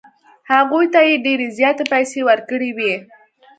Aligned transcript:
هغوی 0.51 0.85
ته 0.93 0.99
یې 1.09 1.13
ډېرې 1.25 1.47
زیاتې 1.57 1.83
پیسې 1.91 2.19
ورکړې 2.27 2.69
وې. 2.77 2.93